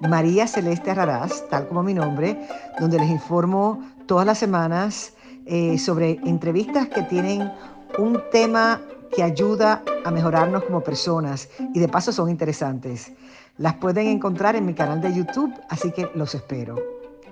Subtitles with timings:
[0.00, 2.38] María Celeste Raraz, tal como mi nombre,
[2.78, 5.14] donde les informo todas las semanas
[5.46, 7.50] eh, sobre entrevistas que tienen
[7.98, 8.80] un tema
[9.14, 13.12] que ayuda a mejorarnos como personas y de paso son interesantes.
[13.56, 16.76] Las pueden encontrar en mi canal de YouTube, así que los espero.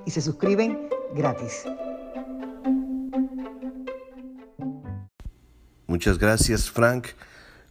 [0.04, 1.64] Y se suscriben gratis.
[5.86, 7.08] Muchas gracias, Frank.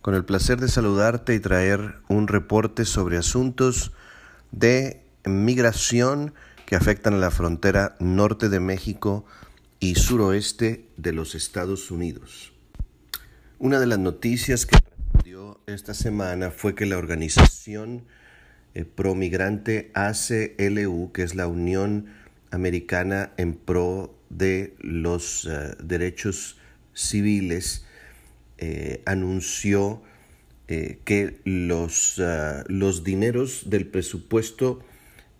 [0.01, 3.91] Con el placer de saludarte y traer un reporte sobre asuntos
[4.55, 6.33] de migración
[6.65, 9.25] que afectan a la frontera norte de México
[9.79, 12.53] y suroeste de los Estados Unidos.
[13.59, 14.77] Una de las noticias que
[15.23, 18.05] dio esta semana fue que la organización
[18.73, 22.07] eh, pro-migrante ACLU, que es la Unión
[22.51, 26.57] Americana en pro de los eh, derechos
[26.93, 27.85] civiles,
[28.57, 30.01] eh, anunció
[30.67, 34.79] eh, que los, uh, los dineros del presupuesto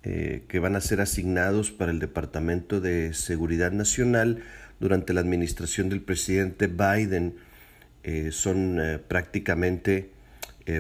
[0.04, 4.44] eh, que van a ser asignados para el Departamento de Seguridad Nacional
[4.80, 7.38] durante la administración del presidente Biden
[8.04, 10.12] eh, son prácticamente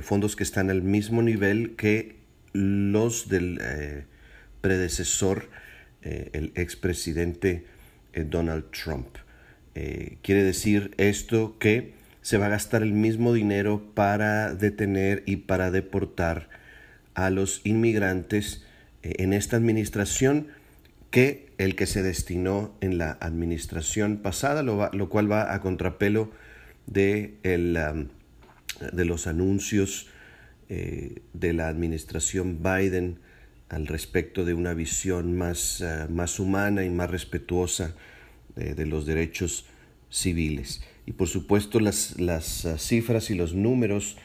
[0.03, 2.17] fondos que están al mismo nivel que
[2.53, 3.59] los del
[4.61, 5.49] predecesor,
[6.01, 7.66] el expresidente
[8.16, 9.07] Donald Trump.
[9.73, 11.93] Quiere decir esto que
[12.25, 16.49] se va a gastar el mismo dinero para detener y para deportar
[17.13, 18.65] a los inmigrantes
[19.03, 20.47] eh, en esta administración
[21.11, 26.31] que el que se destinó en la administración pasada, lo, lo cual va a contrapelo
[26.88, 27.77] de, el,
[28.91, 30.07] de los anuncios
[30.67, 33.19] eh, de la administración Biden
[33.69, 37.94] al respecto de una visión más, uh, más humana y más respetuosa
[38.55, 39.67] eh, de los derechos
[40.09, 40.81] civiles.
[41.05, 44.17] Y por supuesto las, las uh, cifras y los números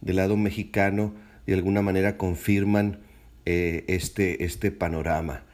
[0.00, 1.14] del lado mexicano
[1.46, 3.00] de alguna manera confirman
[3.46, 5.44] eh, este, este panorama.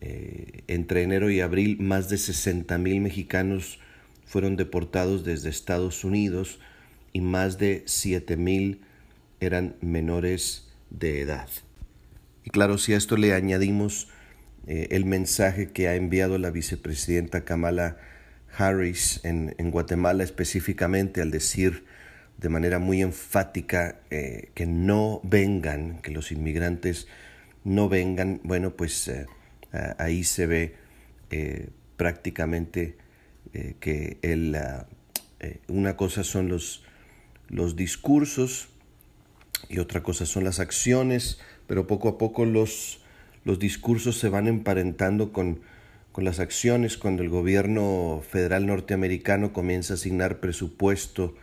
[0.00, 3.80] Eh, entre enero y abril más de 60 mil mexicanos
[4.24, 6.60] fueron deportados desde Estados Unidos
[7.12, 8.82] y más de 7 mil
[9.40, 11.48] eran menores de edad.
[12.44, 14.08] Y claro, si a esto le añadimos
[14.66, 17.98] eh, el mensaje que ha enviado la vicepresidenta Kamala
[18.56, 21.84] Harris en, Guatemala específicamente al decir
[22.38, 27.06] de manera muy enfática eh, que no vengan, que los inmigrantes
[27.64, 29.26] no vengan, bueno, pues eh,
[29.98, 30.74] ahí se ve
[31.30, 32.96] eh, prácticamente
[33.80, 34.56] que el,
[35.66, 36.84] una cosa son los,
[37.48, 38.68] los discursos
[39.68, 43.00] y otra cosa son las acciones, pero poco a poco los,
[43.44, 45.60] los discursos se van emparentando con,
[46.12, 51.34] con las acciones cuando el gobierno federal norteamericano comienza a asignar presupuesto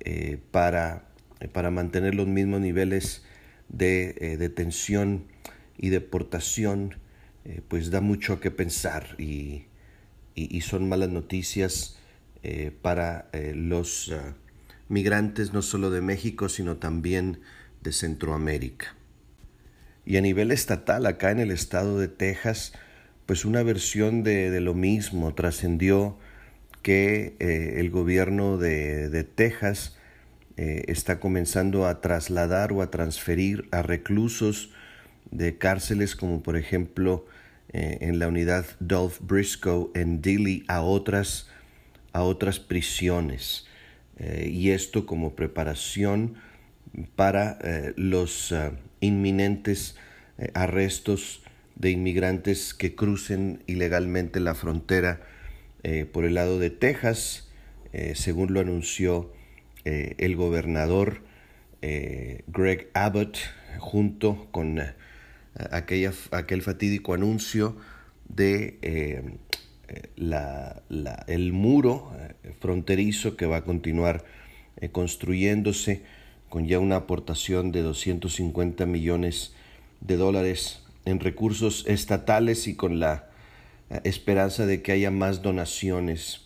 [0.00, 1.04] eh, para,
[1.52, 3.24] para mantener los mismos niveles
[3.68, 5.24] de eh, detención
[5.78, 6.96] y deportación,
[7.44, 9.66] eh, pues da mucho a qué pensar y,
[10.34, 11.96] y, son malas noticias
[12.42, 14.34] eh, para eh, los uh,
[14.88, 17.40] migrantes no solo de México, sino también
[17.82, 18.94] de Centroamérica.
[20.04, 22.72] Y a nivel estatal, acá en el estado de Texas,
[23.32, 26.18] pues una versión de, lo mismo trascendió
[26.82, 29.96] que eh, el gobierno de, Texas
[30.58, 34.68] eh, está comenzando a trasladar o a transferir a reclusos
[35.30, 37.24] de cárceles como por ejemplo
[37.72, 41.48] eh, en la unidad Dolph Briscoe en Dilley a otras,
[42.12, 43.66] a otras prisiones.
[44.44, 46.34] Y esto como preparación
[47.16, 47.58] para
[47.96, 48.54] los
[49.00, 49.96] inminentes
[50.52, 51.41] arrestos
[51.76, 55.20] de inmigrantes que crucen ilegalmente la frontera
[55.82, 57.48] eh, por el lado de Texas,
[58.14, 59.30] según lo anunció
[59.84, 61.20] el gobernador
[61.82, 63.36] Greg Abbott,
[63.78, 64.80] junto con
[65.54, 67.76] aquella, aquel fatídico anuncio
[68.34, 68.78] de
[69.92, 74.24] eh, la, la, el muro eh, fronterizo que va a continuar
[74.80, 76.02] eh, construyéndose
[76.48, 79.54] con ya una aportación de 250 millones
[80.00, 83.28] de dólares en recursos estatales y con la
[84.04, 86.42] esperanza de que haya más donaciones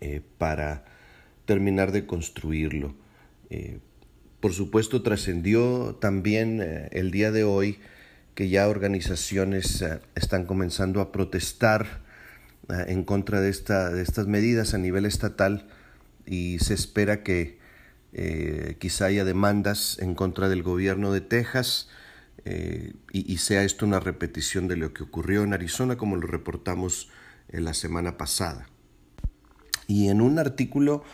[0.00, 0.84] eh, para
[1.44, 2.94] terminar de construirlo.
[3.50, 3.78] Eh,
[4.40, 7.78] por supuesto, trascendió también eh, el día de hoy
[8.34, 12.02] que ya organizaciones eh, están comenzando a protestar
[12.68, 15.68] eh, en contra de, esta, de estas medidas a nivel estatal
[16.26, 17.58] y se espera que
[18.12, 21.88] eh, quizá haya demandas en contra del gobierno de Texas
[22.44, 27.08] y, y, sea esto una repetición de lo que ocurrió en Arizona como lo reportamos
[27.48, 28.68] en la semana pasada.
[29.86, 31.04] Y en un artículo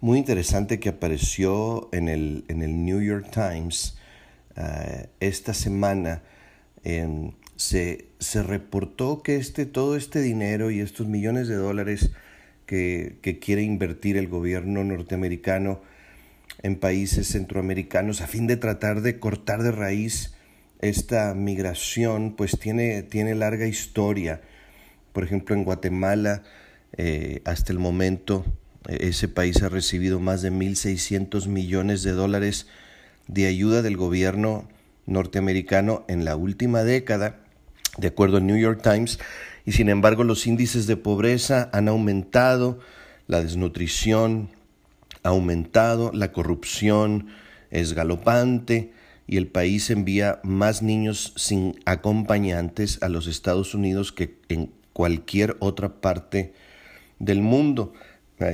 [0.00, 3.96] muy interesante que apareció en el, en el New York Times
[5.20, 6.22] esta semana,
[7.56, 12.10] se, se, reportó que este, todo este dinero y estos millones de dólares
[12.66, 15.80] que, que quiere invertir el gobierno norteamericano
[16.62, 20.34] en países centroamericanos a fin de tratar de cortar de raíz
[20.80, 24.40] esta migración, pues tiene, tiene larga historia.
[25.12, 26.42] Por ejemplo, en Guatemala,
[26.96, 28.44] eh, hasta el momento,
[28.88, 32.66] ese país ha recibido más de 1.600 millones de dólares
[33.28, 34.68] de ayuda del gobierno
[35.06, 37.40] norteamericano en la última década,
[37.98, 39.18] de acuerdo al New York Times,
[39.66, 42.80] y sin embargo los índices de pobreza han aumentado,
[43.26, 44.48] la desnutrición
[45.22, 47.28] ha aumentado, la corrupción
[47.70, 48.92] es galopante
[49.30, 55.56] y el país envía más niños sin acompañantes a los Estados Unidos que en cualquier
[55.60, 56.52] otra parte
[57.20, 57.92] del mundo.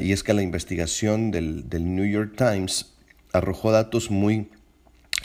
[0.03, 2.93] Y es que la investigación del, del New York Times
[3.33, 4.51] arrojó datos muy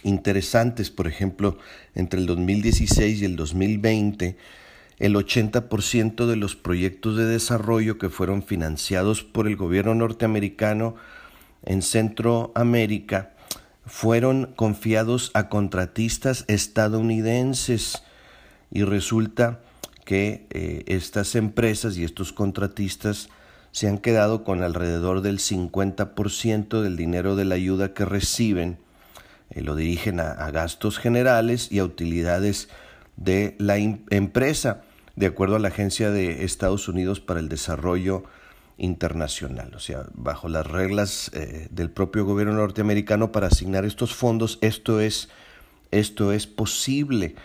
[0.04, 0.90] interesantes.
[0.90, 1.58] Por ejemplo,
[1.96, 4.38] entre el 2016 y el 2020,
[5.00, 10.96] el 80% de los proyectos de desarrollo que fueron financiados por el gobierno norteamericano
[11.66, 13.34] en Centroamérica
[13.86, 18.04] fueron confiados a contratistas estadounidenses.
[18.72, 19.60] Y resulta
[20.06, 23.30] que eh, estas empresas y estos contratistas
[23.72, 28.78] se han quedado con alrededor del 50% del dinero de la ayuda que reciben
[29.52, 32.70] eh, lo dirigen a, gastos generales y a utilidades
[33.18, 34.82] de la empresa,
[35.16, 38.24] de acuerdo a la Agencia de Estados Unidos para el Desarrollo
[38.84, 39.74] Internacional.
[39.76, 45.00] O sea, bajo las reglas eh, del propio gobierno norteamericano para asignar estos fondos, esto
[45.00, 45.30] es,
[45.92, 47.36] esto es posible,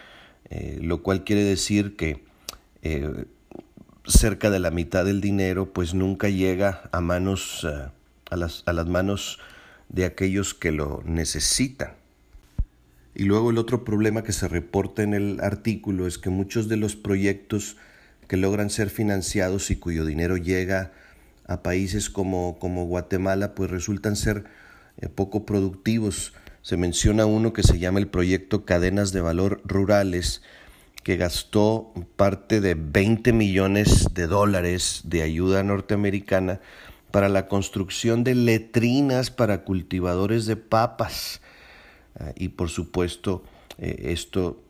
[0.48, 2.24] eh, lo cual quiere decir que
[4.06, 7.66] cerca de la mitad del dinero pues nunca llega a manos
[8.30, 9.40] a las, a las manos
[9.88, 11.94] de aquellos que lo necesitan.
[13.14, 16.76] Y luego el otro problema que se reporta en el artículo es que muchos de
[16.76, 17.76] los proyectos
[18.28, 20.92] que logran ser financiados y cuyo dinero llega
[21.46, 24.44] a países como, como Guatemala, pues resultan ser
[24.98, 26.32] eh, poco productivos.
[26.62, 30.42] Se menciona uno que se llama el proyecto Cadenas de Valor Rurales,
[31.04, 36.60] que gastó parte de 20 millones de dólares de ayuda norteamericana
[37.12, 41.40] para la construcción de letrinas para cultivadores de papas.
[42.18, 43.44] Ah, y por supuesto,
[43.78, 44.60] eh, esto,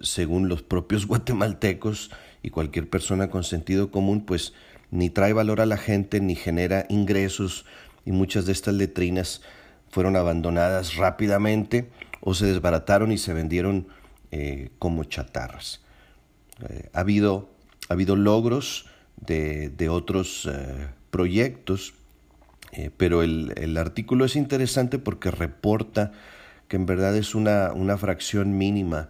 [0.00, 2.12] según los propios guatemaltecos
[2.42, 4.52] y cualquier persona con sentido común, pues
[4.90, 7.64] ni trae valor a la gente, ni genera ingresos,
[8.04, 9.42] y muchas de estas letrinas
[9.90, 11.90] fueron abandonadas rápidamente
[12.20, 13.88] o se desbarataron y se vendieron
[14.30, 15.80] eh, como chatarras.
[16.68, 17.50] Eh, ha, habido,
[17.88, 20.48] ha habido logros de, de otros
[21.10, 21.94] proyectos,
[22.72, 26.12] eh, pero el, artículo es interesante porque reporta
[26.68, 29.08] que en verdad es una, una fracción mínima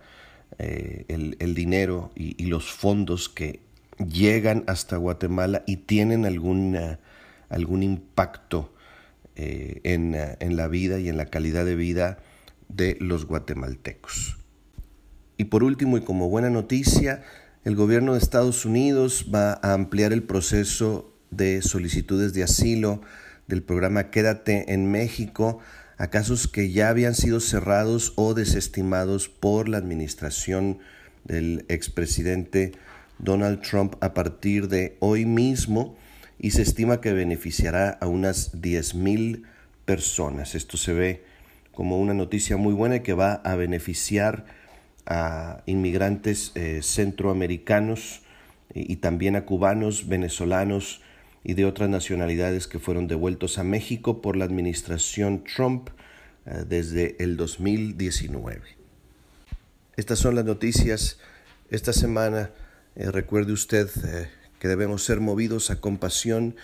[0.59, 3.61] eh, el, dinero y, los fondos que
[4.09, 6.79] llegan hasta Guatemala y tienen algún,
[7.49, 8.73] algún impacto
[9.37, 12.19] eh, en, en la vida y en la calidad de vida
[12.69, 14.39] de los guatemaltecos.
[15.37, 17.23] Y por último, y como buena noticia,
[17.65, 23.03] el gobierno de Estados Unidos va a ampliar el proceso de solicitudes de asilo
[23.47, 25.59] del programa Quédate en México
[25.99, 30.79] a casos que ya habían sido cerrados o desestimados por la administración
[31.25, 32.73] del expresidente
[33.23, 35.97] Donald Trump a partir de hoy mismo
[36.39, 39.45] y se estima que beneficiará a unas 10.000
[39.85, 40.55] personas.
[40.55, 41.25] Esto se ve
[41.73, 44.45] como una noticia muy buena y que va a beneficiar
[45.07, 48.23] a inmigrantes eh, centroamericanos
[48.75, 51.03] y también a cubanos, venezolanos,
[51.43, 55.89] y de otras nacionalidades que fueron devueltos a México por la administración Trump
[56.47, 58.61] eh, desde el 2019.
[59.97, 61.19] Estas son las noticias
[61.71, 62.51] esta semana.
[62.97, 66.57] Eh, recuerde usted eh, que debemos ser movidos a compasión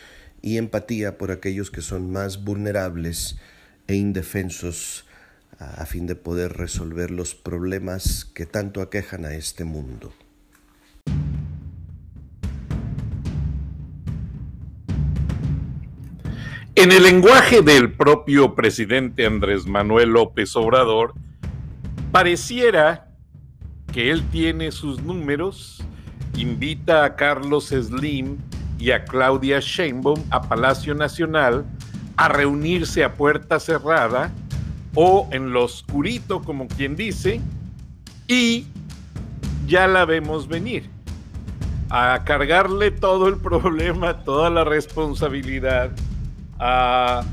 [0.43, 3.37] y empatía por aquellos que son más vulnerables
[3.87, 5.07] e indefensos
[5.59, 10.13] a fin de poder resolver los problemas que tanto aquejan a este mundo.
[16.79, 21.15] En el lenguaje del propio presidente Andrés Manuel López Obrador,
[22.13, 23.09] pareciera
[23.95, 25.86] que él tiene sus números,
[26.37, 28.39] invita a Carlos Slim
[28.79, 31.65] y a Claudia Sheinbaum a Palacio Nacional
[32.17, 34.31] a reunirse a puerta cerrada
[34.95, 37.41] o en lo oscurito, como quien dice,
[38.27, 38.67] y
[39.67, 40.89] ya la vemos venir.
[41.91, 45.91] A cargarle todo el problema, toda la responsabilidad
[46.59, 47.25] a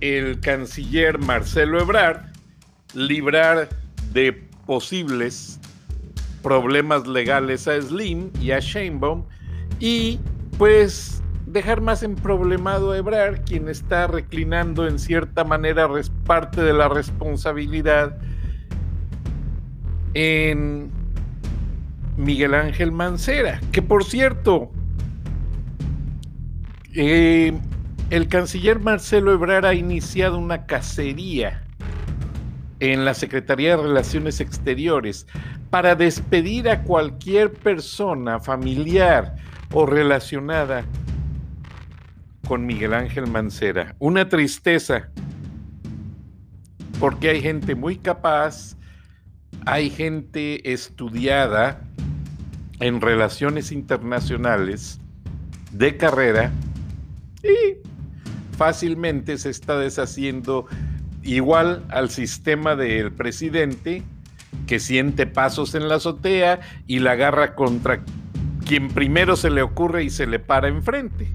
[0.00, 2.24] el canciller Marcelo Ebrard,
[2.92, 3.68] librar
[4.12, 4.32] de
[4.66, 5.60] posibles
[6.42, 9.24] problemas legales a Slim y a Sheinbaum
[9.80, 10.20] y
[10.58, 15.88] pues dejar más emproblemado a Ebrard, quien está reclinando en cierta manera
[16.24, 18.16] parte de la responsabilidad
[20.14, 20.90] en
[22.16, 24.70] Miguel Ángel Mancera, que por cierto,
[26.94, 27.52] eh,
[28.10, 31.64] el canciller Marcelo Ebrard ha iniciado una cacería
[32.80, 35.26] en la Secretaría de Relaciones Exteriores
[35.72, 39.36] para despedir a cualquier persona familiar
[39.72, 40.84] o relacionada
[42.46, 43.96] con Miguel Ángel Mancera.
[43.98, 45.08] Una tristeza,
[47.00, 48.76] porque hay gente muy capaz,
[49.64, 51.80] hay gente estudiada
[52.78, 55.00] en relaciones internacionales
[55.70, 56.52] de carrera
[57.42, 57.78] y
[58.58, 60.66] fácilmente se está deshaciendo
[61.22, 64.02] igual al sistema del presidente
[64.66, 68.02] que siente pasos en la azotea y la agarra contra
[68.66, 71.28] quien primero se le ocurre y se le para enfrente.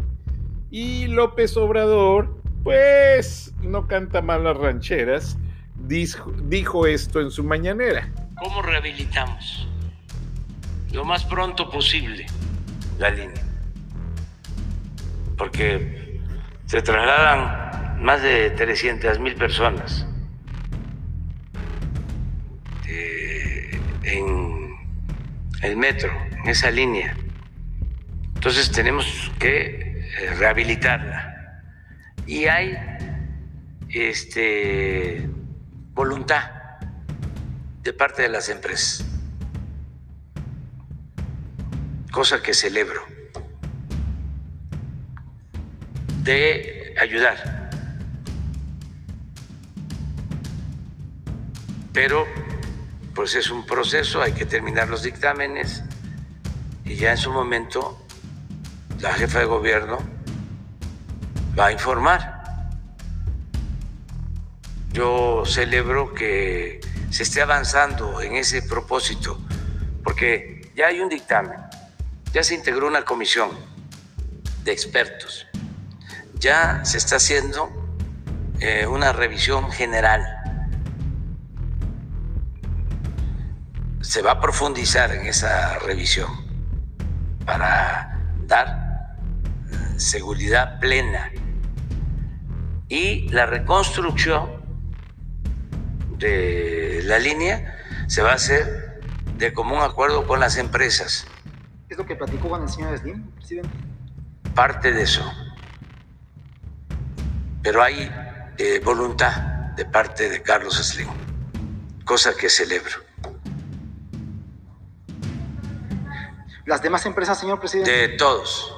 [0.72, 5.38] Y López Obrador, pues, no canta mal las rancheras,
[5.76, 8.10] dijo, dijo esto en su mañanera.
[8.40, 9.68] ¿Cómo rehabilitamos?
[10.92, 12.26] Lo más pronto posible
[12.98, 13.44] la línea.
[15.38, 16.22] Porque
[16.66, 20.08] se trasladan más de 300 mil personas
[24.08, 24.76] en
[25.62, 27.16] el metro, en esa línea.
[28.36, 31.62] Entonces tenemos que eh, rehabilitarla.
[32.26, 32.78] Y hay
[33.90, 35.30] este,
[35.94, 36.52] voluntad
[37.84, 39.06] de parte de las empresas,
[42.12, 43.02] cosa que celebro,
[46.24, 47.70] de ayudar.
[51.94, 52.26] Pero
[53.18, 55.82] pues es un proceso, hay que terminar los dictámenes
[56.86, 58.06] y ya en su momento
[59.00, 59.98] la jefa de gobierno
[61.58, 62.70] va a informar.
[64.92, 69.42] Yo celebro que se esté avanzando en ese propósito,
[70.04, 71.58] porque ya hay un dictamen,
[72.34, 73.50] ya se integró una comisión
[74.64, 75.48] de expertos,
[76.36, 77.72] ya se está haciendo
[78.60, 80.37] eh, una revisión general.
[84.08, 86.30] Se va a profundizar en esa revisión
[87.46, 89.18] para dar
[89.98, 91.30] seguridad plena.
[92.88, 94.50] Y la reconstrucción
[96.18, 97.76] de la línea
[98.08, 99.02] se va a hacer
[99.38, 101.28] de común acuerdo con las empresas.
[101.90, 103.70] ¿Es lo que platicó con el señor Slim, presidente?
[104.56, 105.30] Parte de eso.
[107.62, 108.10] Pero hay
[108.58, 109.36] eh, voluntad
[109.76, 111.10] de parte de Carlos Slim,
[112.06, 113.07] cosa que celebro.
[116.68, 117.90] ¿Las demás empresas, señor presidente?
[117.90, 118.74] De todos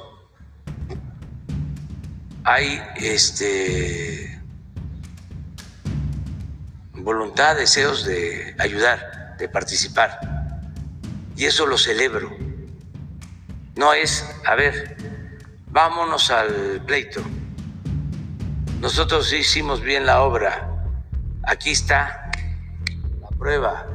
[2.43, 4.41] hay este,
[6.93, 10.19] voluntad, deseos de ayudar, de participar.
[11.35, 12.35] Y eso lo celebro.
[13.75, 14.97] No es, a ver,
[15.67, 17.21] vámonos al pleito.
[18.81, 20.69] Nosotros hicimos bien la obra.
[21.43, 22.31] Aquí está
[23.21, 23.85] la prueba.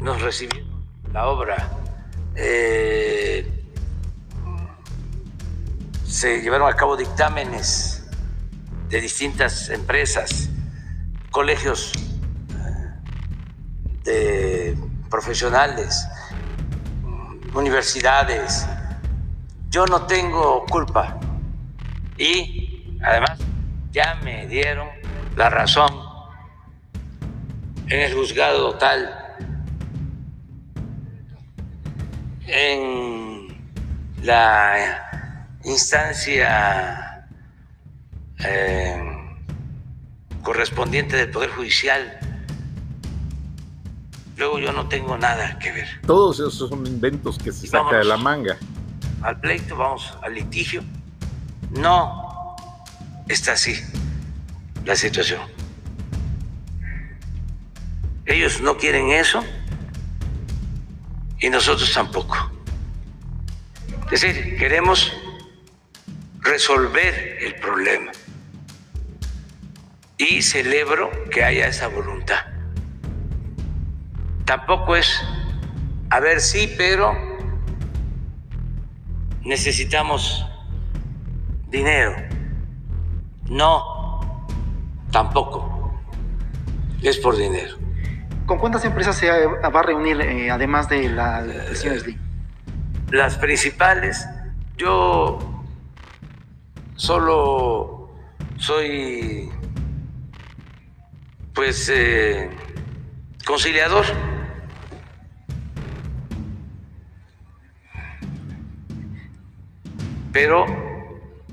[0.00, 0.69] Nos recibimos
[1.12, 1.70] la obra.
[2.34, 3.64] Eh,
[6.04, 8.04] se llevaron a cabo dictámenes
[8.88, 10.48] de distintas empresas,
[11.30, 11.92] colegios
[14.04, 14.76] eh, de
[15.08, 16.06] profesionales,
[17.54, 18.66] universidades.
[19.70, 21.18] Yo no tengo culpa
[22.18, 23.38] y además
[23.92, 24.88] ya me dieron
[25.36, 26.10] la razón
[27.86, 29.19] en el juzgado tal,
[32.46, 33.48] en
[34.22, 37.26] la instancia
[38.38, 39.02] eh,
[40.42, 42.18] correspondiente del Poder Judicial.
[44.36, 45.88] Luego yo no tengo nada que ver.
[46.06, 48.56] Todos esos son inventos que se saca de la manga.
[49.22, 50.82] Al pleito, vamos al litigio.
[51.70, 52.56] No
[53.28, 53.74] está así
[54.84, 55.40] la situación.
[58.24, 59.44] Ellos no quieren eso
[61.40, 62.36] y nosotros tampoco.
[64.10, 65.12] Es decir, queremos
[66.40, 68.12] resolver el problema
[70.18, 72.44] y celebro que haya esa voluntad.
[74.44, 75.22] Tampoco es,
[76.10, 77.14] a ver, sí, pero
[79.42, 80.44] necesitamos
[81.68, 82.16] dinero.
[83.48, 84.46] No,
[85.10, 86.00] tampoco.
[87.02, 87.79] Es por dinero.
[88.50, 92.18] ¿Con cuántas empresas se va a reunir eh, además de la Slim?
[93.12, 94.26] Las principales,
[94.76, 95.62] yo
[96.96, 98.10] solo
[98.56, 99.48] soy
[101.54, 102.50] pues eh,
[103.46, 104.04] conciliador.
[110.32, 110.66] Pero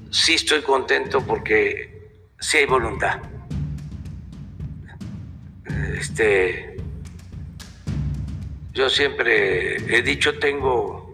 [0.09, 3.19] sí estoy contento porque sí hay voluntad.
[5.95, 6.76] Este,
[8.77, 11.11] yo siempre he dicho, tengo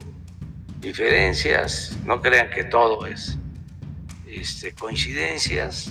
[0.82, 3.38] diferencias, no crean que todo es
[4.28, 5.90] este, coincidencias.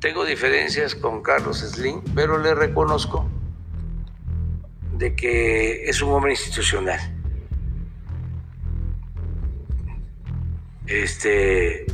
[0.00, 3.28] Tengo diferencias con Carlos Slim, pero le reconozco
[4.94, 6.98] de que es un hombre institucional.
[10.86, 11.84] Este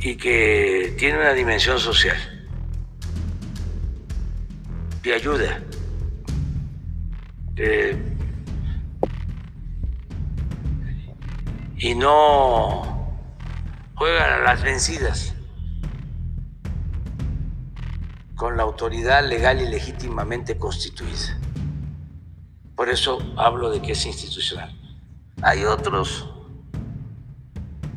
[0.00, 2.16] y que tiene una dimensión social
[5.02, 5.62] y ayuda.
[7.56, 7.96] Eh,
[11.76, 13.14] y no
[13.94, 15.34] juegan a las vencidas
[18.34, 21.38] con la autoridad legal y legítimamente constituida.
[22.74, 24.76] Por eso hablo de que es institucional.
[25.42, 26.28] Hay otros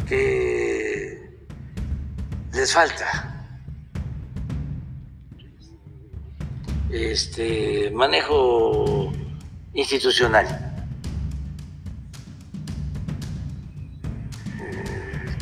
[0.08, 1.48] que
[2.54, 3.34] les falta
[6.90, 9.12] este manejo
[9.77, 10.73] institucional.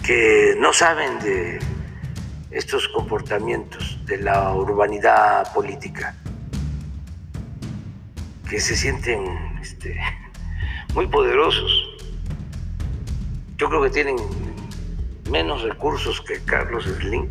[0.05, 1.59] que no saben de
[2.51, 6.15] estos comportamientos de la urbanidad política,
[8.47, 9.25] que se sienten
[9.59, 9.99] este,
[10.93, 11.71] muy poderosos.
[13.57, 14.17] Yo creo que tienen
[15.31, 17.27] menos recursos que Carlos Slim,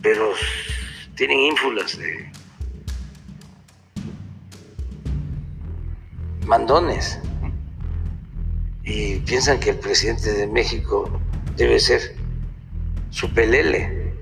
[0.00, 0.32] pero
[1.14, 2.31] tienen ínfulas de
[6.46, 7.18] mandones
[8.84, 11.20] y piensan que el presidente de México
[11.56, 12.16] debe ser
[13.10, 14.12] su pelele.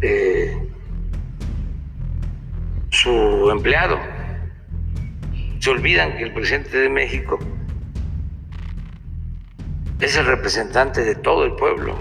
[0.00, 0.56] Eh,
[2.90, 3.98] su empleado.
[5.60, 7.38] Se olvidan que el presidente de México
[10.00, 11.98] es el representante de todo el pueblo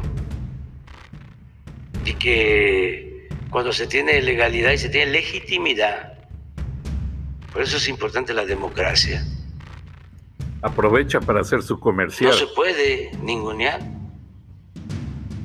[2.06, 6.17] y que cuando se tiene legalidad y se tiene legitimidad,
[7.58, 9.26] por eso es importante la democracia,
[10.62, 12.30] aprovecha para hacer su comercial.
[12.30, 13.82] No se puede ningunear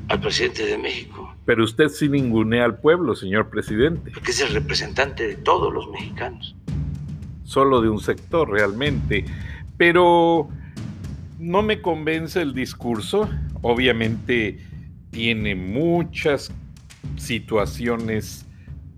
[0.08, 1.34] al presidente de México.
[1.46, 4.10] Pero usted sí ningunea al pueblo, señor presidente.
[4.10, 6.54] Porque es el representante de todos los mexicanos.
[7.44, 9.24] Solo de un sector, realmente.
[9.78, 10.50] Pero
[11.38, 13.26] no me convence el discurso.
[13.62, 14.58] Obviamente
[15.12, 16.52] tiene muchas
[17.16, 18.44] situaciones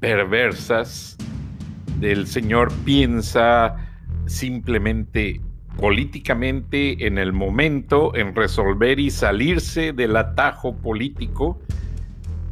[0.00, 1.16] perversas.
[2.05, 3.77] Del señor piensa
[4.27, 5.40] simplemente
[5.79, 11.59] políticamente en el momento en resolver y salirse del atajo político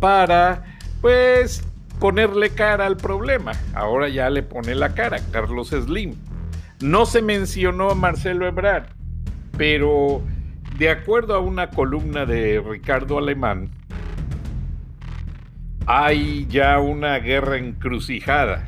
[0.01, 0.65] para
[1.03, 1.69] pues
[2.01, 3.53] ponerle cara al problema.
[3.75, 6.15] Ahora ya le pone la cara Carlos Slim.
[6.81, 8.87] No se mencionó a Marcelo Ebrard,
[9.59, 10.23] pero
[10.79, 13.69] de acuerdo a una columna de Ricardo Alemán,
[15.85, 18.65] hay ya una guerra encrucijada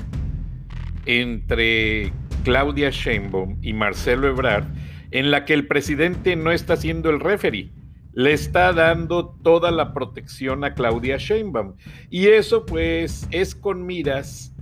[1.07, 2.13] entre
[2.45, 4.67] Claudia Sheinbaum y Marcelo Ebrard,
[5.11, 7.71] en la que el presidente no está siendo el referee,
[8.13, 11.75] le está dando toda la protección a Claudia Sheinbaum.
[12.11, 14.53] Y eso pues es con miras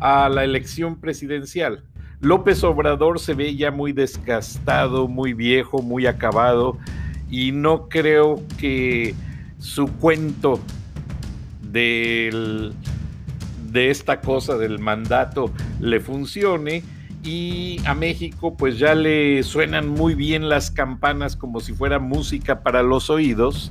[0.00, 1.84] a la elección presidencial.
[2.20, 6.78] López Obrador se ve ya muy desgastado, muy viejo, muy acabado
[7.30, 9.14] y no creo que
[9.58, 10.60] su cuento
[11.62, 12.72] del,
[13.76, 16.82] de esta cosa del mandato le funcione
[17.22, 22.62] y a México pues ya le suenan muy bien las campanas como si fuera música
[22.62, 23.70] para los oídos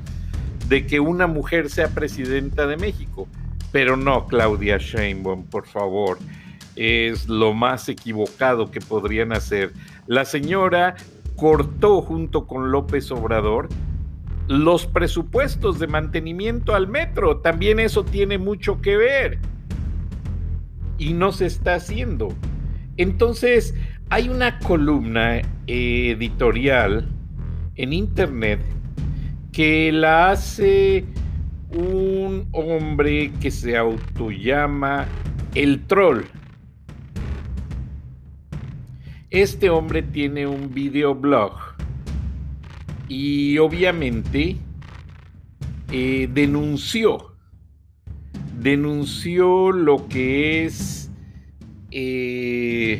[0.70, 3.28] de que una mujer sea presidenta de México.
[3.72, 6.20] Pero no, Claudia Sheinbaum, por favor,
[6.76, 9.74] es lo más equivocado que podrían hacer.
[10.06, 10.98] La señora
[11.36, 13.70] cortó junto con López Obrador
[14.48, 17.38] los presupuestos de mantenimiento al metro.
[17.38, 19.40] También eso tiene mucho que ver.
[20.98, 22.34] Y no se está haciendo.
[22.98, 23.76] Entonces,
[24.10, 27.10] hay una columna editorial
[27.76, 28.62] en internet
[29.52, 31.06] que la hace
[31.72, 35.06] un hombre que se autollama
[35.54, 36.24] el troll.
[39.30, 41.54] Este hombre tiene un videoblog
[43.08, 44.58] y obviamente
[45.92, 47.35] eh, denunció,
[48.66, 51.12] denunció lo que es
[51.92, 53.00] eh,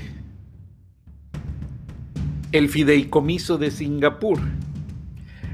[2.52, 4.38] el fideicomiso de Singapur,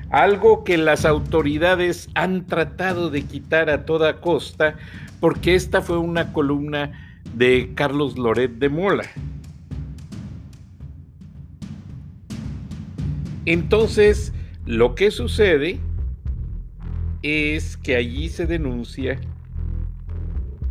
[0.10, 4.76] algo que las autoridades han tratado de quitar a toda costa
[5.21, 9.10] porque esta fue una columna de Carlos Loret de Mola.
[13.45, 14.34] Entonces,
[14.65, 15.80] lo que sucede
[17.21, 19.17] es que allí se denuncia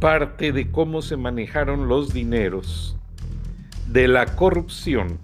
[0.01, 2.97] parte de cómo se manejaron los dineros,
[3.87, 5.19] de la corrupción,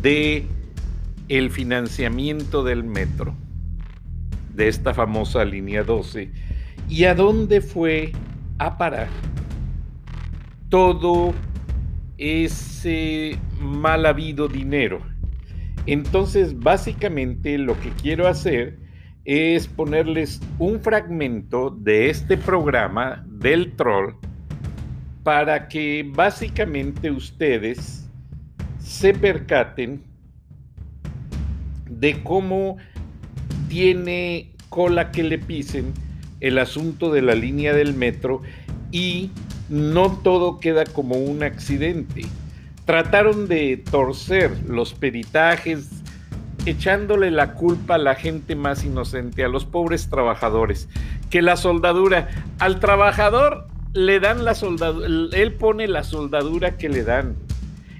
[0.00, 0.46] de
[1.28, 3.34] el financiamiento del metro,
[4.54, 6.30] de esta famosa línea 12,
[6.88, 8.12] y a dónde fue
[8.58, 9.08] a parar
[10.68, 11.34] todo
[12.16, 15.00] ese mal habido dinero.
[15.86, 18.83] Entonces, básicamente lo que quiero hacer
[19.24, 24.14] es ponerles un fragmento de este programa del troll
[25.22, 28.06] para que básicamente ustedes
[28.78, 30.02] se percaten
[31.88, 32.76] de cómo
[33.68, 35.92] tiene cola que le pisen
[36.40, 38.42] el asunto de la línea del metro
[38.92, 39.30] y
[39.70, 42.22] no todo queda como un accidente.
[42.84, 46.03] Trataron de torcer los peritajes,
[46.66, 50.88] echándole la culpa a la gente más inocente, a los pobres trabajadores,
[51.30, 57.04] que la soldadura, al trabajador le dan la soldadura, él pone la soldadura que le
[57.04, 57.36] dan.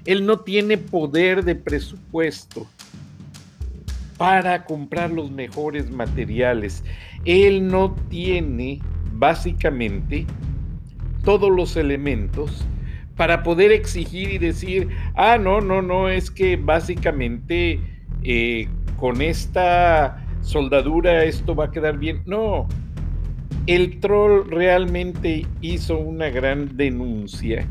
[0.05, 2.67] Él no tiene poder de presupuesto
[4.17, 6.83] para comprar los mejores materiales.
[7.25, 8.81] Él no tiene
[9.13, 10.25] básicamente
[11.23, 12.65] todos los elementos
[13.15, 17.79] para poder exigir y decir, ah, no, no, no, es que básicamente
[18.25, 22.23] eh, con esta soldadura esto va a quedar bien.
[22.25, 22.67] No,
[23.67, 27.67] el troll realmente hizo una gran denuncia,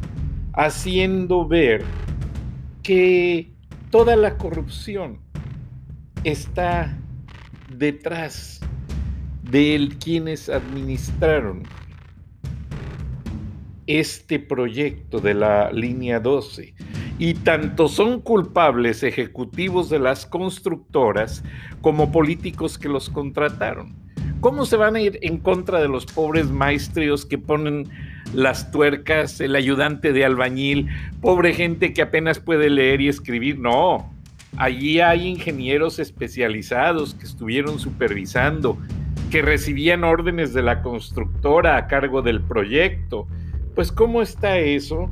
[0.52, 1.82] haciendo ver
[2.82, 3.50] que
[3.90, 5.18] toda la corrupción
[6.22, 6.96] está
[7.76, 8.60] detrás
[9.42, 11.64] de quienes administraron
[13.86, 16.74] este proyecto de la línea 12.
[17.24, 21.42] Y tanto son culpables ejecutivos de las constructoras
[21.80, 23.96] como políticos que los contrataron.
[24.40, 27.88] ¿Cómo se van a ir en contra de los pobres maestrios que ponen
[28.34, 30.90] las tuercas, el ayudante de albañil,
[31.22, 33.58] pobre gente que apenas puede leer y escribir?
[33.58, 34.12] No,
[34.58, 38.76] allí hay ingenieros especializados que estuvieron supervisando,
[39.30, 43.26] que recibían órdenes de la constructora a cargo del proyecto,
[43.74, 45.08] pues ¿cómo está eso?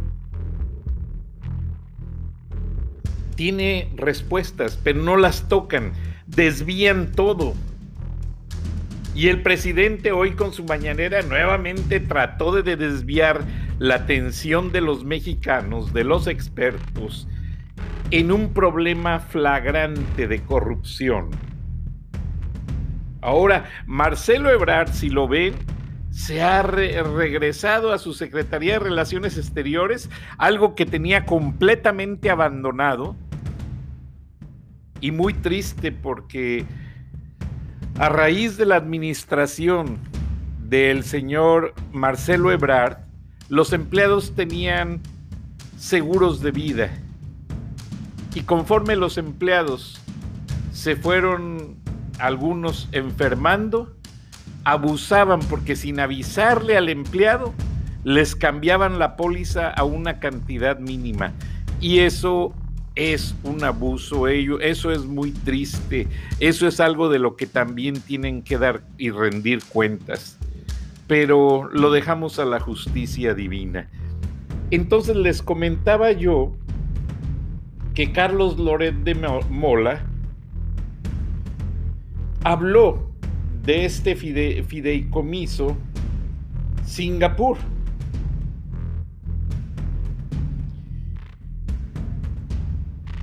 [3.34, 5.92] Tiene respuestas, pero no las tocan,
[6.26, 7.54] desvían todo.
[9.14, 13.42] Y el presidente hoy con su mañanera nuevamente trató de desviar
[13.78, 17.28] la atención de los mexicanos, de los expertos,
[18.10, 21.30] en un problema flagrante de corrupción.
[23.20, 25.54] Ahora, Marcelo Ebrard, si lo ven,
[26.12, 33.16] se ha regresado a su Secretaría de Relaciones Exteriores, algo que tenía completamente abandonado.
[35.00, 36.66] Y muy triste porque
[37.98, 39.98] a raíz de la administración
[40.60, 42.98] del señor Marcelo Ebrard,
[43.48, 45.00] los empleados tenían
[45.78, 46.90] seguros de vida.
[48.34, 50.00] Y conforme los empleados
[50.72, 51.76] se fueron
[52.18, 53.96] algunos enfermando,
[54.64, 57.52] abusaban porque sin avisarle al empleado
[58.04, 61.32] les cambiaban la póliza a una cantidad mínima.
[61.80, 62.52] Y eso
[62.94, 66.08] es un abuso, ello, eso es muy triste,
[66.40, 70.38] eso es algo de lo que también tienen que dar y rendir cuentas.
[71.06, 73.88] Pero lo dejamos a la justicia divina.
[74.70, 76.52] Entonces les comentaba yo
[77.94, 79.14] que Carlos Loret de
[79.50, 80.04] Mola
[82.42, 83.11] habló
[83.64, 85.76] de este fideicomiso
[86.84, 87.56] Singapur.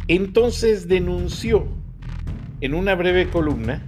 [0.08, 1.68] Entonces denunció
[2.62, 3.84] en una breve columna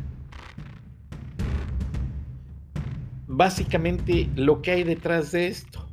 [3.28, 5.88] básicamente lo que hay detrás de esto.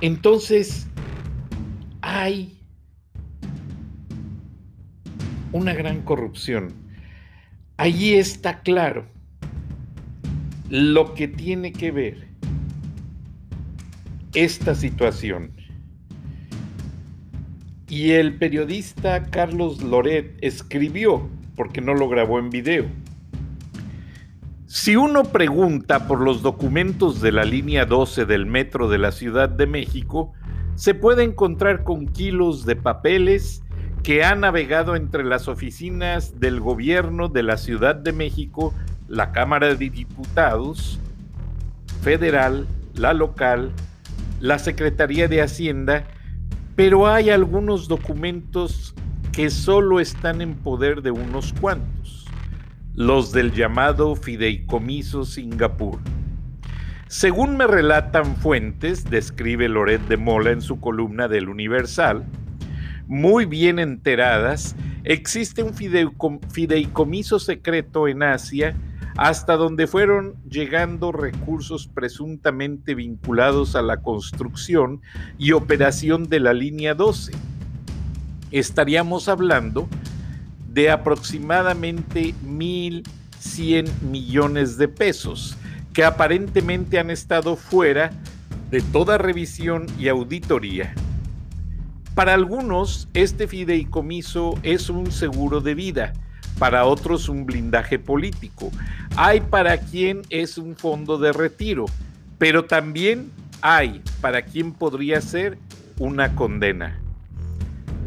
[0.00, 0.88] Entonces,
[2.00, 2.58] hay
[5.52, 6.85] una gran corrupción.
[7.78, 9.04] Allí está claro
[10.70, 12.28] lo que tiene que ver
[14.34, 15.52] esta situación.
[17.88, 22.86] Y el periodista Carlos Loret escribió, porque no lo grabó en video.
[24.66, 29.48] Si uno pregunta por los documentos de la línea 12 del metro de la Ciudad
[29.48, 30.32] de México,
[30.76, 33.62] se puede encontrar con kilos de papeles
[34.06, 38.72] que han navegado entre las oficinas del gobierno de la Ciudad de México,
[39.08, 41.00] la Cámara de Diputados,
[42.02, 43.72] federal, la local,
[44.38, 46.04] la Secretaría de Hacienda,
[46.76, 48.94] pero hay algunos documentos
[49.32, 52.26] que solo están en poder de unos cuantos,
[52.94, 55.98] los del llamado Fideicomiso Singapur.
[57.08, 62.24] Según me relatan fuentes, describe Loret de Mola en su columna del Universal,
[63.06, 68.74] muy bien enteradas, existe un fideicomiso secreto en Asia
[69.16, 75.00] hasta donde fueron llegando recursos presuntamente vinculados a la construcción
[75.38, 77.32] y operación de la línea 12.
[78.50, 79.88] Estaríamos hablando
[80.72, 85.56] de aproximadamente 1.100 millones de pesos
[85.94, 88.10] que aparentemente han estado fuera
[88.70, 90.94] de toda revisión y auditoría.
[92.16, 96.14] Para algunos, este fideicomiso es un seguro de vida,
[96.58, 98.70] para otros un blindaje político.
[99.16, 101.84] Hay para quien es un fondo de retiro,
[102.38, 105.58] pero también hay para quien podría ser
[105.98, 106.98] una condena.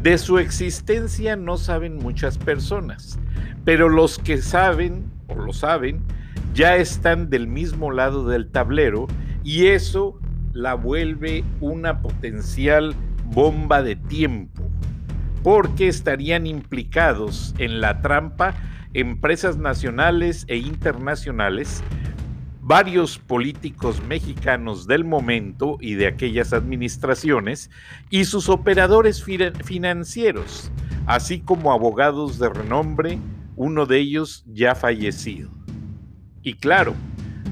[0.02, 3.16] De su existencia no saben muchas personas,
[3.64, 6.02] pero los que saben o lo saben
[6.52, 9.06] ya están del mismo lado del tablero
[9.44, 10.18] y eso
[10.52, 12.96] la vuelve una potencial
[13.30, 14.70] bomba de tiempo
[15.42, 18.54] porque estarían implicados en la trampa
[18.92, 21.82] empresas nacionales e internacionales,
[22.60, 27.70] varios políticos mexicanos del momento y de aquellas administraciones
[28.10, 30.70] y sus operadores financieros,
[31.06, 33.18] así como abogados de renombre,
[33.56, 35.50] uno de ellos ya fallecido.
[36.42, 36.94] Y claro,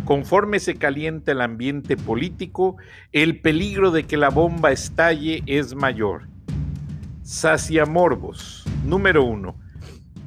[0.09, 2.79] conforme se calienta el ambiente político,
[3.13, 6.23] el peligro de que la bomba estalle es mayor
[7.21, 8.65] Saciamorbos.
[8.87, 9.55] Número uno.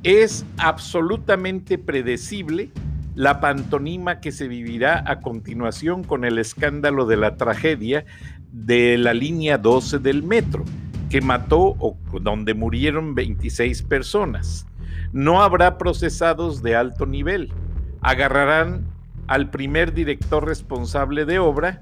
[0.03, 2.69] Es absolutamente predecible
[3.15, 8.05] la pantonima que se vivirá a continuación con el escándalo de la tragedia
[8.51, 10.63] de la línea 12 del metro,
[11.09, 14.67] que mató o donde murieron 26 personas.
[15.11, 17.51] No habrá procesados de alto nivel.
[18.01, 18.90] Agarrarán
[19.31, 21.79] al primer director responsable de obra,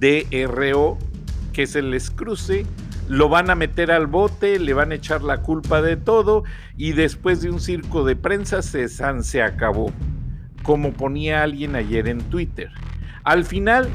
[0.00, 0.98] DRO,
[1.52, 2.66] que se les cruce
[3.08, 6.42] lo van a meter al bote, le van a echar la culpa de todo
[6.76, 9.92] y después de un circo de prensa se, se acabó,
[10.64, 12.70] como ponía alguien ayer en Twitter.
[13.22, 13.88] Al final,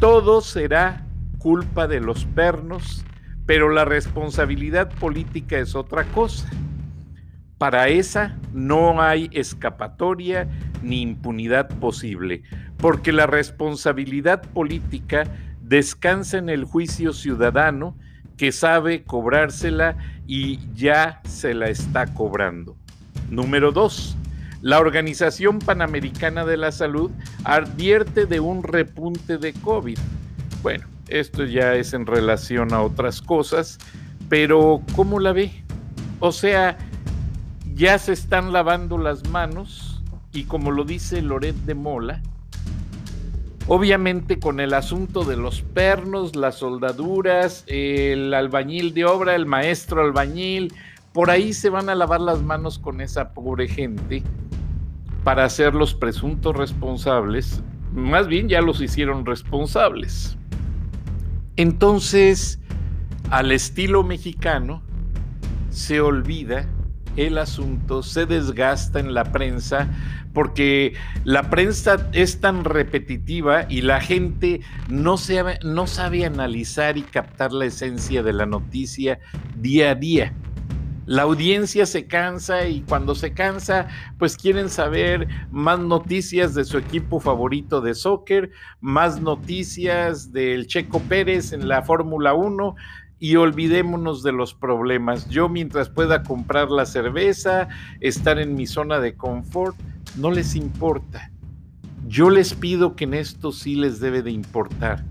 [0.00, 1.06] todo será
[1.38, 3.04] culpa de los pernos,
[3.46, 6.48] pero la responsabilidad política es otra cosa.
[7.62, 10.48] Para esa no hay escapatoria
[10.82, 12.42] ni impunidad posible,
[12.76, 15.28] porque la responsabilidad política
[15.60, 17.96] descansa en el juicio ciudadano
[18.36, 19.96] que sabe cobrársela
[20.26, 22.76] y ya se la está cobrando.
[23.30, 24.16] Número dos,
[24.60, 27.12] la Organización Panamericana de la Salud
[27.44, 29.98] advierte de un repunte de COVID.
[30.64, 33.78] Bueno, esto ya es en relación a otras cosas,
[34.28, 35.52] pero ¿cómo la ve?
[36.18, 36.76] O sea,
[37.82, 40.00] ya se están lavando las manos
[40.32, 42.22] y como lo dice Loret de Mola,
[43.66, 50.02] Obviamente con el asunto de los pernos, las soldaduras, el albañil de obra, el maestro
[50.02, 50.72] albañil,
[51.12, 54.22] por ahí se van a lavar las manos con esa pobre gente
[55.24, 57.62] para ser los presuntos responsables.
[57.92, 60.36] Más bien ya los hicieron responsables.
[61.56, 62.60] Entonces,
[63.30, 64.82] al estilo mexicano,
[65.70, 66.66] se olvida
[67.16, 69.88] el asunto, se desgasta en la prensa
[70.32, 70.94] porque
[71.24, 75.16] la prensa es tan repetitiva y la gente no,
[75.62, 79.18] no sabe analizar y captar la esencia de la noticia
[79.56, 80.32] día a día.
[81.04, 86.78] La audiencia se cansa y cuando se cansa, pues quieren saber más noticias de su
[86.78, 92.76] equipo favorito de soccer, más noticias del Checo Pérez en la Fórmula 1
[93.22, 95.28] y olvidémonos de los problemas.
[95.28, 97.68] Yo mientras pueda comprar la cerveza,
[98.00, 99.76] estar en mi zona de confort,
[100.16, 101.30] no les importa.
[102.08, 105.04] Yo les pido que en esto sí les debe de importar,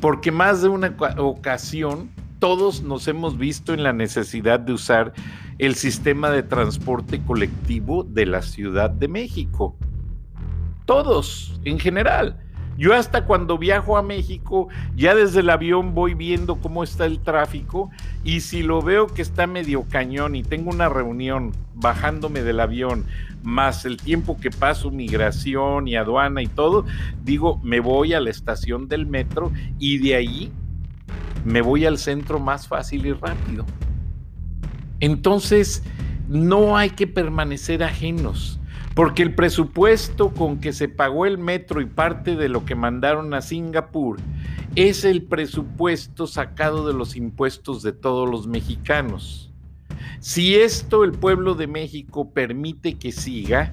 [0.00, 5.12] porque más de una ocasión todos nos hemos visto en la necesidad de usar
[5.58, 9.76] el sistema de transporte colectivo de la Ciudad de México.
[10.84, 12.38] Todos, en general.
[12.82, 14.66] Yo hasta cuando viajo a México,
[14.96, 17.92] ya desde el avión voy viendo cómo está el tráfico
[18.24, 23.06] y si lo veo que está medio cañón y tengo una reunión bajándome del avión,
[23.44, 26.84] más el tiempo que paso migración y aduana y todo,
[27.22, 30.52] digo, me voy a la estación del metro y de ahí
[31.44, 33.64] me voy al centro más fácil y rápido.
[34.98, 35.84] Entonces,
[36.26, 38.58] no hay que permanecer ajenos
[38.94, 43.32] porque el presupuesto con que se pagó el metro y parte de lo que mandaron
[43.34, 44.18] a Singapur
[44.76, 49.50] es el presupuesto sacado de los impuestos de todos los mexicanos.
[50.20, 53.72] Si esto el pueblo de México permite que siga,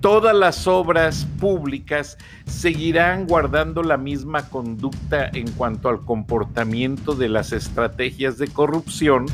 [0.00, 7.52] todas las obras públicas seguirán guardando la misma conducta en cuanto al comportamiento de las
[7.52, 9.26] estrategias de corrupción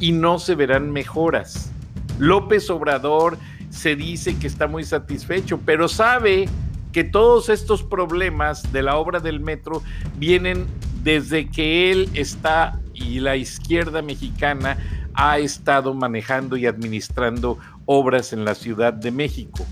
[0.00, 1.70] y no se verán mejoras.
[2.18, 3.38] López Obrador
[3.70, 6.48] se dice que está muy satisfecho, pero sabe
[6.92, 9.82] que todos estos problemas de la obra del metro
[10.16, 10.66] vienen
[11.02, 14.78] desde que él está y la izquierda mexicana
[15.14, 19.66] ha estado manejando y administrando obras en la Ciudad de México.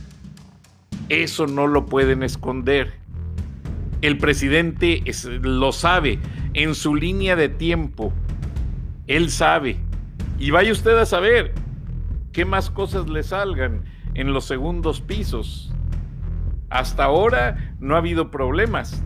[1.09, 2.95] Eso no lo pueden esconder.
[4.03, 5.03] El presidente
[5.43, 6.19] lo sabe
[6.55, 8.13] en su línea de tiempo.
[9.07, 9.79] Él sabe.
[10.39, 11.55] Y vaya usted a saber
[12.37, 15.73] qué más cosas le salgan en los segundos pisos.
[16.69, 19.03] Hasta ahora no ha habido problemas,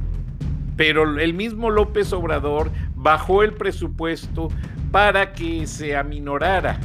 [0.74, 4.48] pero el mismo López Obrador bajó el presupuesto
[4.90, 6.80] para que se aminorara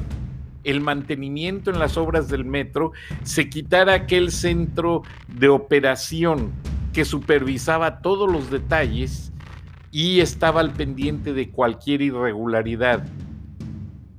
[0.64, 2.92] el mantenimiento en las obras del metro,
[3.24, 6.52] se quitara aquel centro de operación
[6.94, 9.34] que supervisaba todos los detalles
[9.92, 13.04] y estaba al pendiente de cualquier irregularidad.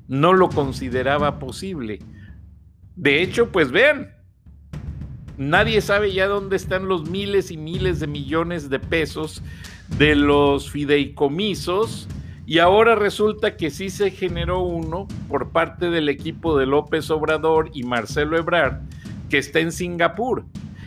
[0.08, 2.00] No lo consideraba posible
[2.96, 4.14] de hecho, pues vean,
[5.36, 9.42] nadie sabe ya dónde están los miles y miles de millones de pesos
[9.98, 12.08] de los fideicomisos
[12.46, 17.70] y ahora resulta que sí se generó uno por parte del equipo de López Obrador
[17.74, 18.80] y Marcelo Ebrard
[19.28, 20.44] que está en Singapur.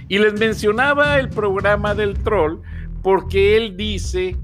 [0.07, 2.61] Y les mencionaba el programa del troll
[3.03, 4.35] porque él dice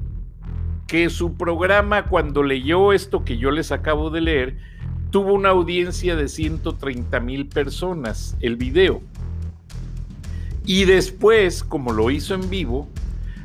[0.88, 4.58] que su programa cuando leyó esto que yo les acabo de leer,
[5.16, 9.02] tuvo una audiencia de 130 mil personas el video.
[10.66, 12.90] Y después, como lo hizo en vivo,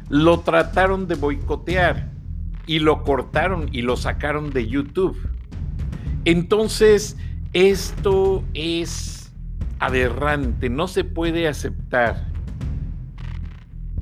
[0.08, 2.10] lo trataron de boicotear
[2.66, 5.16] y lo cortaron y lo sacaron de YouTube.
[6.24, 7.16] Entonces,
[7.52, 9.32] esto es
[9.78, 12.30] aberrante, no se puede aceptar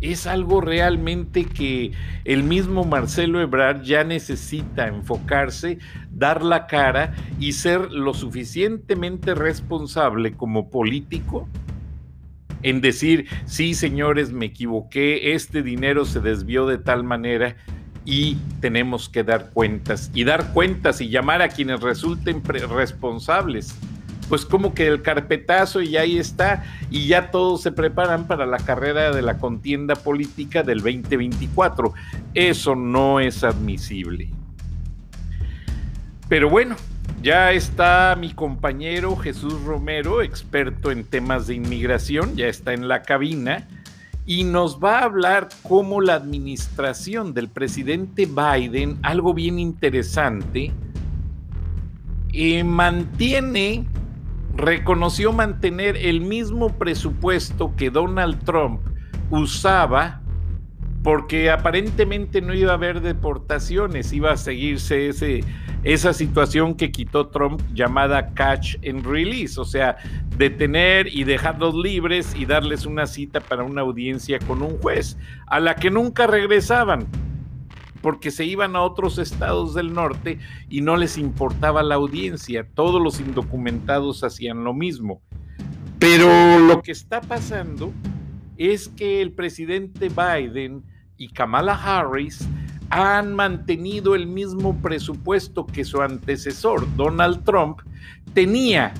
[0.00, 1.92] es algo realmente que
[2.24, 5.78] el mismo Marcelo Ebrard ya necesita enfocarse,
[6.18, 11.48] dar la cara y ser lo suficientemente responsable como político
[12.62, 17.56] en decir, sí señores, me equivoqué, este dinero se desvió de tal manera
[18.04, 23.78] y tenemos que dar cuentas y dar cuentas y llamar a quienes resulten responsables
[24.28, 28.58] pues como que el carpetazo y ahí está, y ya todos se preparan para la
[28.58, 31.94] carrera de la contienda política del 2024.
[32.34, 34.30] Eso no es admisible.
[36.28, 36.76] Pero bueno,
[37.22, 43.02] ya está mi compañero Jesús Romero, experto en temas de inmigración, ya está en la
[43.02, 43.66] cabina
[44.26, 50.70] y nos va a hablar cómo la administración del presidente Biden, algo bien interesante,
[52.34, 53.86] eh, mantiene
[54.54, 58.80] reconoció mantener el mismo presupuesto que Donald Trump
[59.30, 60.20] usaba
[61.02, 65.44] porque aparentemente no iba a haber deportaciones, iba a seguirse ese,
[65.84, 69.96] esa situación que quitó Trump llamada catch and release, o sea,
[70.36, 75.16] detener y dejarlos libres y darles una cita para una audiencia con un juez,
[75.46, 77.06] a la que nunca regresaban
[78.00, 82.66] porque se iban a otros estados del norte y no les importaba la audiencia.
[82.74, 85.20] Todos los indocumentados hacían lo mismo.
[85.98, 87.92] Pero lo que está pasando
[88.56, 90.84] es que el presidente Biden
[91.18, 92.48] y Kamala Harris
[92.90, 97.80] han mantenido el mismo presupuesto que su antecesor, Donald Trump,
[98.32, 98.94] tenía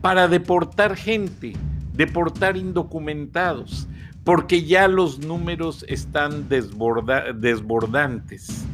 [0.00, 1.54] para deportar gente,
[1.92, 3.88] deportar indocumentados
[4.28, 8.66] porque ya los números están desbordantes.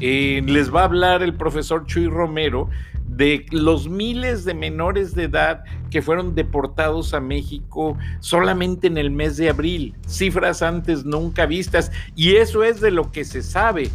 [0.00, 2.70] Eh, les va a hablar el profesor Chuy Romero
[3.18, 9.10] de los miles de menores de edad que fueron deportados a México solamente en el
[9.10, 13.90] mes de abril, cifras antes nunca vistas, y eso es de lo que se sabe,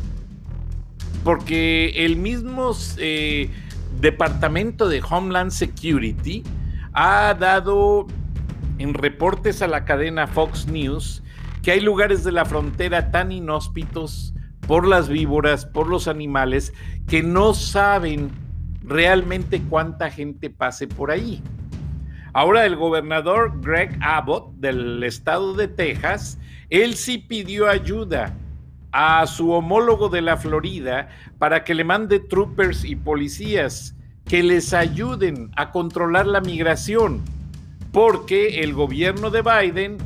[1.23, 3.49] porque el mismo eh,
[4.01, 6.43] Departamento de Homeland Security
[6.91, 8.07] ha dado
[8.77, 11.23] en reportes a la cadena Fox News
[11.61, 14.33] que hay lugares de la frontera tan inhóspitos
[14.67, 16.73] por las víboras, por los animales,
[17.07, 18.42] que no saben
[18.83, 21.41] realmente cuánta gente pase por ahí.
[22.33, 28.33] Ahora el gobernador Greg Abbott del estado de Texas, él sí pidió ayuda
[28.91, 34.73] a su homólogo de la Florida para que le mande troopers y policías que les
[34.73, 37.21] ayuden a controlar la migración,
[37.91, 39.97] porque el gobierno de Biden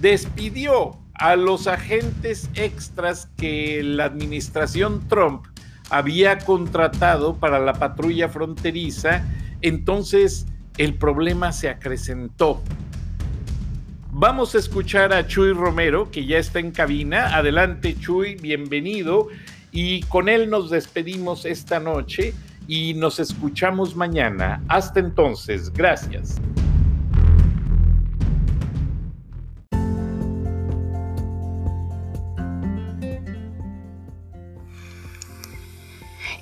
[0.00, 5.46] despidió a los agentes extras que la administración Trump
[5.90, 9.24] había contratado para la patrulla fronteriza,
[9.62, 10.46] entonces
[10.78, 12.62] el problema se acrecentó.
[14.10, 17.36] Vamos a escuchar a Chuy Romero, que ya está en cabina.
[17.36, 19.28] Adelante, Chuy, bienvenido.
[19.72, 22.32] Y con él nos despedimos esta noche
[22.66, 24.62] y nos escuchamos mañana.
[24.68, 26.40] Hasta entonces, gracias.